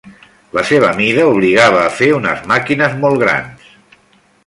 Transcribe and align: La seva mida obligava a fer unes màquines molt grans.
La 0.57 0.61
seva 0.69 0.89
mida 0.99 1.27
obligava 1.33 1.83
a 1.83 1.93
fer 1.99 2.09
unes 2.17 2.43
màquines 2.53 2.97
molt 3.05 3.25
grans. 3.27 3.73